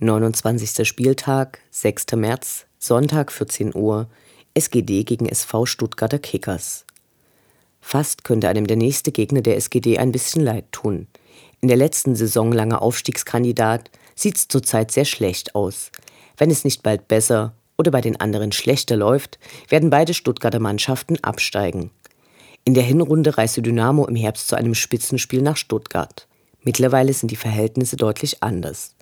29. 0.00 0.88
Spieltag, 0.88 1.60
6. 1.70 2.06
März, 2.16 2.66
Sonntag 2.80 3.30
14 3.30 3.76
Uhr, 3.76 4.08
SGD 4.54 5.04
gegen 5.04 5.28
SV 5.28 5.66
Stuttgarter 5.66 6.18
Kickers. 6.18 6.84
Fast 7.80 8.24
könnte 8.24 8.48
einem 8.48 8.66
der 8.66 8.76
nächste 8.76 9.12
Gegner 9.12 9.42
der 9.42 9.56
SGD 9.56 9.98
ein 9.98 10.10
bisschen 10.10 10.42
leid 10.42 10.64
tun. 10.72 11.06
In 11.60 11.68
der 11.68 11.76
letzten 11.76 12.16
Saison 12.16 12.50
langer 12.50 12.82
Aufstiegskandidat 12.82 13.90
sieht 14.14 14.36
es 14.36 14.48
zurzeit 14.48 14.90
sehr 14.90 15.04
schlecht 15.04 15.54
aus. 15.54 15.90
Wenn 16.36 16.50
es 16.50 16.64
nicht 16.64 16.82
bald 16.82 17.08
besser 17.08 17.54
oder 17.78 17.90
bei 17.90 18.00
den 18.00 18.20
anderen 18.20 18.52
schlechter 18.52 18.96
läuft, 18.96 19.38
werden 19.68 19.90
beide 19.90 20.14
Stuttgarter 20.14 20.60
Mannschaften 20.60 21.22
absteigen. 21.22 21.90
In 22.64 22.74
der 22.74 22.84
Hinrunde 22.84 23.38
reiste 23.38 23.60
Dynamo 23.60 24.06
im 24.06 24.14
Herbst 24.14 24.48
zu 24.48 24.56
einem 24.56 24.74
Spitzenspiel 24.74 25.42
nach 25.42 25.56
Stuttgart. 25.56 26.28
Mittlerweile 26.62 27.12
sind 27.12 27.30
die 27.30 27.36
Verhältnisse 27.36 27.96
deutlich 27.96 28.42
anders. 28.42 28.94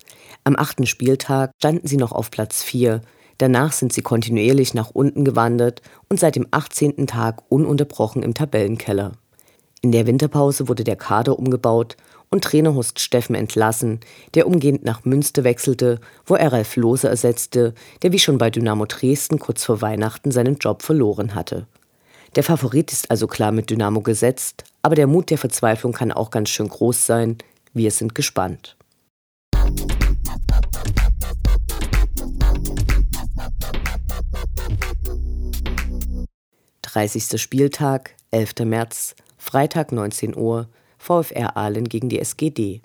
Am 0.44 0.56
achten 0.56 0.86
Spieltag 0.86 1.52
standen 1.58 1.86
sie 1.86 1.98
noch 1.98 2.12
auf 2.12 2.30
Platz 2.30 2.62
4. 2.62 3.02
Danach 3.36 3.72
sind 3.72 3.92
sie 3.92 4.02
kontinuierlich 4.02 4.72
nach 4.72 4.90
unten 4.90 5.24
gewandert 5.24 5.82
und 6.08 6.18
seit 6.18 6.36
dem 6.36 6.46
18. 6.50 7.06
Tag 7.06 7.42
ununterbrochen 7.50 8.22
im 8.22 8.32
Tabellenkeller. 8.32 9.12
In 9.82 9.92
der 9.92 10.06
Winterpause 10.06 10.68
wurde 10.68 10.84
der 10.84 10.96
Kader 10.96 11.38
umgebaut 11.38 11.96
und 12.30 12.44
Trainer 12.44 12.74
Horst 12.74 13.00
Steffen 13.00 13.34
entlassen, 13.34 14.00
der 14.34 14.46
umgehend 14.46 14.84
nach 14.84 15.04
Münster 15.04 15.42
wechselte, 15.42 16.00
wo 16.24 16.36
er 16.36 16.52
Ralf 16.52 16.76
Lose 16.76 17.08
ersetzte, 17.08 17.74
der 18.02 18.12
wie 18.12 18.20
schon 18.20 18.38
bei 18.38 18.50
Dynamo 18.50 18.86
Dresden 18.86 19.40
kurz 19.40 19.64
vor 19.64 19.82
Weihnachten 19.82 20.30
seinen 20.30 20.56
Job 20.58 20.82
verloren 20.82 21.34
hatte. 21.34 21.66
Der 22.36 22.44
Favorit 22.44 22.92
ist 22.92 23.10
also 23.10 23.26
klar 23.26 23.50
mit 23.50 23.70
Dynamo 23.70 24.00
gesetzt, 24.00 24.62
aber 24.82 24.94
der 24.94 25.08
Mut 25.08 25.30
der 25.30 25.38
Verzweiflung 25.38 25.92
kann 25.92 26.12
auch 26.12 26.30
ganz 26.30 26.50
schön 26.50 26.68
groß 26.68 27.04
sein. 27.04 27.38
Wir 27.74 27.90
sind 27.90 28.14
gespannt. 28.14 28.76
30. 36.82 37.40
Spieltag, 37.40 38.14
11. 38.30 38.64
März, 38.64 39.14
Freitag 39.36 39.90
19 39.90 40.36
Uhr, 40.36 40.68
VfR 41.00 41.56
Aalen 41.56 41.88
gegen 41.88 42.10
die 42.10 42.20
SGD. 42.20 42.82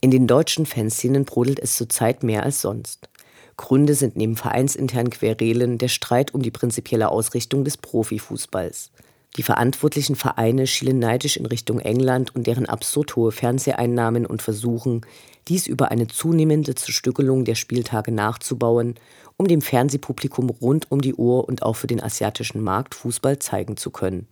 In 0.00 0.12
den 0.12 0.28
deutschen 0.28 0.66
Fanszenen 0.66 1.24
brodelt 1.24 1.58
es 1.58 1.76
zurzeit 1.76 2.22
mehr 2.22 2.44
als 2.44 2.60
sonst. 2.60 3.08
Gründe 3.56 3.94
sind 3.94 4.16
neben 4.16 4.36
vereinsinternen 4.36 5.10
Querelen 5.10 5.78
der 5.78 5.88
Streit 5.88 6.32
um 6.32 6.42
die 6.42 6.52
prinzipielle 6.52 7.10
Ausrichtung 7.10 7.64
des 7.64 7.76
Profifußballs. 7.76 8.92
Die 9.36 9.42
verantwortlichen 9.42 10.14
Vereine 10.14 10.66
schielen 10.68 11.00
neidisch 11.00 11.36
in 11.36 11.46
Richtung 11.46 11.80
England 11.80 12.34
und 12.36 12.46
deren 12.46 12.66
absurd 12.66 13.16
hohe 13.16 13.32
Fernseheinnahmen 13.32 14.24
und 14.24 14.40
versuchen, 14.40 15.04
dies 15.48 15.66
über 15.66 15.90
eine 15.90 16.06
zunehmende 16.06 16.76
Zerstückelung 16.76 17.44
der 17.44 17.56
Spieltage 17.56 18.12
nachzubauen, 18.12 18.94
um 19.36 19.48
dem 19.48 19.60
Fernsehpublikum 19.60 20.50
rund 20.50 20.90
um 20.90 21.00
die 21.00 21.14
Uhr 21.14 21.48
und 21.48 21.62
auch 21.62 21.74
für 21.74 21.88
den 21.88 22.02
asiatischen 22.02 22.62
Markt 22.62 22.94
Fußball 22.94 23.40
zeigen 23.40 23.76
zu 23.76 23.90
können. 23.90 24.28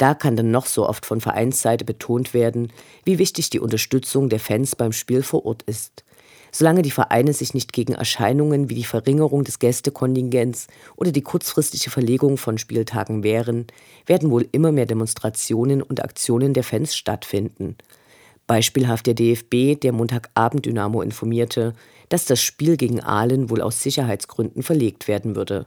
Da 0.00 0.14
kann 0.14 0.34
dann 0.34 0.50
noch 0.50 0.64
so 0.64 0.88
oft 0.88 1.04
von 1.04 1.20
Vereinsseite 1.20 1.84
betont 1.84 2.32
werden, 2.32 2.72
wie 3.04 3.18
wichtig 3.18 3.50
die 3.50 3.60
Unterstützung 3.60 4.30
der 4.30 4.40
Fans 4.40 4.74
beim 4.74 4.92
Spiel 4.92 5.22
vor 5.22 5.44
Ort 5.44 5.62
ist. 5.64 6.04
Solange 6.50 6.80
die 6.80 6.90
Vereine 6.90 7.34
sich 7.34 7.52
nicht 7.52 7.74
gegen 7.74 7.92
Erscheinungen 7.92 8.70
wie 8.70 8.74
die 8.76 8.84
Verringerung 8.84 9.44
des 9.44 9.58
Gästekontingents 9.58 10.68
oder 10.96 11.12
die 11.12 11.20
kurzfristige 11.20 11.90
Verlegung 11.90 12.38
von 12.38 12.56
Spieltagen 12.56 13.22
wehren, 13.22 13.66
werden 14.06 14.30
wohl 14.30 14.48
immer 14.52 14.72
mehr 14.72 14.86
Demonstrationen 14.86 15.82
und 15.82 16.02
Aktionen 16.02 16.54
der 16.54 16.64
Fans 16.64 16.96
stattfinden. 16.96 17.76
Beispielhaft 18.46 19.06
der 19.06 19.12
DFB, 19.12 19.78
der 19.82 19.92
Montagabend 19.92 20.64
Dynamo 20.64 21.02
informierte, 21.02 21.74
dass 22.08 22.24
das 22.24 22.40
Spiel 22.40 22.78
gegen 22.78 23.02
Aalen 23.02 23.50
wohl 23.50 23.60
aus 23.60 23.82
Sicherheitsgründen 23.82 24.62
verlegt 24.62 25.08
werden 25.08 25.36
würde. 25.36 25.66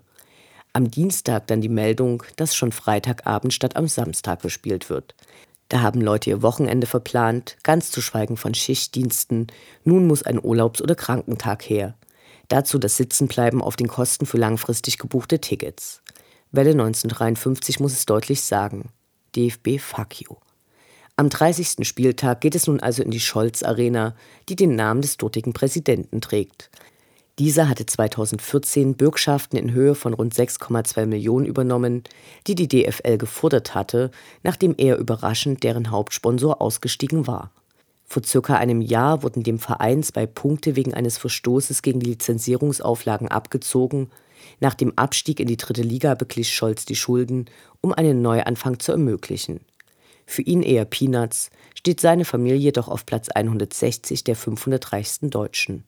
Am 0.76 0.90
Dienstag 0.90 1.46
dann 1.46 1.62
die 1.62 1.70
Meldung, 1.70 2.24
dass 2.36 2.56
schon 2.56 2.72
Freitagabend 2.72 3.54
statt 3.54 3.76
am 3.76 3.88
Samstag 3.88 4.42
gespielt 4.42 4.90
wird. 4.90 5.14
Da 5.70 5.82
haben 5.82 6.02
Leute 6.02 6.32
ihr 6.32 6.42
Wochenende 6.42 6.88
verplant, 6.88 7.58
ganz 7.62 7.92
zu 7.92 8.02
schweigen 8.02 8.38
von 8.38 8.56
Schichtdiensten. 8.56 9.48
Nun 9.84 10.08
muss 10.08 10.24
ein 10.24 10.44
Urlaubs- 10.44 10.82
oder 10.82 10.96
Krankentag 10.96 11.70
her. 11.70 11.94
Dazu 12.48 12.80
das 12.80 12.98
Sitzenbleiben 12.98 13.62
auf 13.62 13.76
den 13.76 13.88
Kosten 13.88 14.26
für 14.26 14.38
langfristig 14.38 14.98
gebuchte 14.98 15.40
Tickets. 15.40 16.02
Welle 16.52 16.72
1953 16.72 17.80
muss 17.80 17.94
es 17.94 18.08
deutlich 18.08 18.42
sagen. 18.42 18.90
DFB 19.36 19.80
fuck 19.80 20.22
you. 20.22 20.38
Am 21.16 21.30
30. 21.30 21.88
Spieltag 21.88 22.42
geht 22.42 22.56
es 22.56 22.66
nun 22.66 22.80
also 22.80 23.04
in 23.04 23.12
die 23.12 23.20
Scholz 23.20 23.62
Arena, 23.62 24.16
die 24.50 24.56
den 24.56 24.76
Namen 24.76 25.02
des 25.04 25.18
dortigen 25.18 25.54
Präsidenten 25.54 26.20
trägt. 26.20 26.72
Dieser 27.40 27.68
hatte 27.68 27.88
2014 27.88 28.94
Bürgschaften 28.96 29.58
in 29.58 29.72
Höhe 29.72 29.96
von 29.96 30.14
rund 30.14 30.36
6,2 30.36 31.08
Millionen 31.08 31.48
übernommen, 31.48 32.04
die 32.46 32.54
die 32.54 32.68
DFL 32.68 33.18
gefordert 33.18 33.74
hatte, 33.74 34.12
nachdem 34.44 34.76
er 34.78 34.98
überraschend 34.98 35.64
deren 35.64 35.90
Hauptsponsor 35.90 36.62
ausgestiegen 36.62 37.26
war. 37.26 37.52
Vor 38.06 38.24
circa 38.24 38.58
einem 38.58 38.82
Jahr 38.82 39.24
wurden 39.24 39.42
dem 39.42 39.58
Verein 39.58 40.04
zwei 40.04 40.28
Punkte 40.28 40.76
wegen 40.76 40.94
eines 40.94 41.18
Verstoßes 41.18 41.82
gegen 41.82 42.00
die 42.00 42.12
Lizenzierungsauflagen 42.12 43.30
abgezogen. 43.30 44.12
Nach 44.60 44.76
dem 44.76 44.96
Abstieg 44.96 45.40
in 45.40 45.48
die 45.48 45.58
dritte 45.58 45.82
Liga 45.82 46.14
beglich 46.14 46.54
Scholz 46.54 46.86
die 46.86 46.96
Schulden, 46.96 47.50
um 47.82 47.94
einen 47.94 48.22
Neuanfang 48.22 48.78
zu 48.78 48.92
ermöglichen. 48.92 49.62
Für 50.28 50.44
ihn 50.44 50.62
eher 50.62 50.86
Peanuts, 50.86 51.50
steht 51.74 52.00
seine 52.00 52.26
Familie 52.26 52.72
doch 52.72 52.88
auf 52.88 53.08
Platz 53.08 53.30
160 53.30 54.24
der 54.24 54.36
500 54.36 54.94
reichsten 54.94 55.32
Deutschen. 55.32 55.84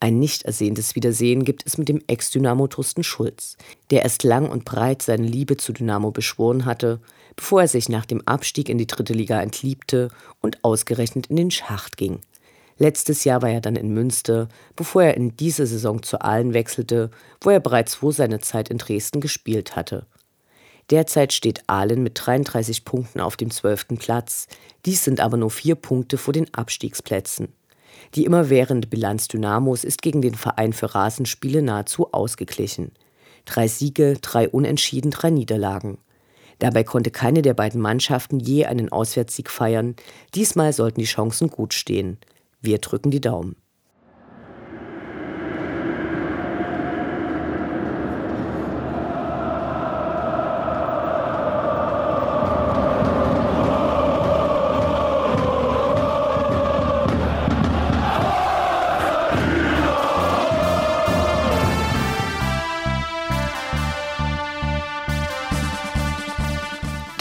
Ein 0.00 0.20
nicht 0.20 0.44
ersehntes 0.44 0.94
Wiedersehen 0.94 1.44
gibt 1.44 1.66
es 1.66 1.76
mit 1.76 1.88
dem 1.88 2.00
Ex-Dynamo 2.06 2.68
Thorsten 2.68 3.02
Schulz, 3.02 3.56
der 3.90 4.02
erst 4.02 4.22
lang 4.22 4.48
und 4.48 4.64
breit 4.64 5.02
seine 5.02 5.26
Liebe 5.26 5.56
zu 5.56 5.72
Dynamo 5.72 6.12
beschworen 6.12 6.66
hatte, 6.66 7.00
bevor 7.34 7.62
er 7.62 7.68
sich 7.68 7.88
nach 7.88 8.06
dem 8.06 8.26
Abstieg 8.26 8.68
in 8.68 8.78
die 8.78 8.86
dritte 8.86 9.12
Liga 9.12 9.42
entliebte 9.42 10.10
und 10.40 10.62
ausgerechnet 10.62 11.26
in 11.26 11.36
den 11.36 11.50
Schacht 11.50 11.96
ging. 11.96 12.20
Letztes 12.78 13.24
Jahr 13.24 13.42
war 13.42 13.50
er 13.50 13.60
dann 13.60 13.74
in 13.74 13.92
Münster, 13.92 14.48
bevor 14.76 15.02
er 15.02 15.16
in 15.16 15.36
diese 15.36 15.66
Saison 15.66 16.00
zu 16.04 16.20
Aalen 16.20 16.54
wechselte, 16.54 17.10
wo 17.40 17.50
er 17.50 17.58
bereits 17.58 17.96
vor 17.96 18.12
seiner 18.12 18.40
Zeit 18.40 18.68
in 18.68 18.78
Dresden 18.78 19.20
gespielt 19.20 19.74
hatte. 19.74 20.06
Derzeit 20.90 21.32
steht 21.32 21.64
Aalen 21.66 22.04
mit 22.04 22.12
33 22.14 22.84
Punkten 22.84 23.20
auf 23.20 23.36
dem 23.36 23.50
zwölften 23.50 23.98
Platz. 23.98 24.46
Dies 24.86 25.02
sind 25.02 25.18
aber 25.18 25.36
nur 25.36 25.50
vier 25.50 25.74
Punkte 25.74 26.18
vor 26.18 26.32
den 26.32 26.54
Abstiegsplätzen. 26.54 27.52
Die 28.14 28.24
immerwährende 28.24 28.88
Bilanz 28.88 29.28
Dynamos 29.28 29.84
ist 29.84 30.02
gegen 30.02 30.22
den 30.22 30.34
Verein 30.34 30.72
für 30.72 30.94
Rasenspiele 30.94 31.62
nahezu 31.62 32.12
ausgeglichen. 32.12 32.92
Drei 33.44 33.68
Siege, 33.68 34.18
drei 34.20 34.48
Unentschieden, 34.48 35.10
drei 35.10 35.30
Niederlagen. 35.30 35.98
Dabei 36.58 36.84
konnte 36.84 37.10
keine 37.10 37.42
der 37.42 37.54
beiden 37.54 37.80
Mannschaften 37.80 38.40
je 38.40 38.66
einen 38.66 38.90
Auswärtssieg 38.90 39.48
feiern. 39.50 39.94
Diesmal 40.34 40.72
sollten 40.72 41.00
die 41.00 41.06
Chancen 41.06 41.48
gut 41.48 41.72
stehen. 41.72 42.18
Wir 42.60 42.78
drücken 42.78 43.10
die 43.10 43.20
Daumen. 43.20 43.56